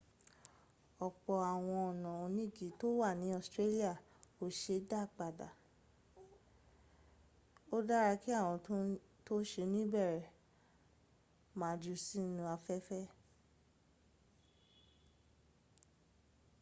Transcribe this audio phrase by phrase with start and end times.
[1.05, 3.91] ọ̀pọ̀ àwọn ọnà onígi tó wà ní australia
[4.35, 5.49] kò se é dá padà.
[7.75, 8.57] ó dára kí àwọn
[9.25, 10.21] tó sẹ̀ ń bẹ̀rẹ
[11.59, 13.07] má jù ú sínú afẹ́fẹ́.̀